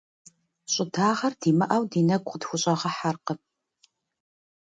[0.71, 3.39] Щӏыдагъэр димыӏэу ди нэгу къытхущӏэгъэхьэркъым.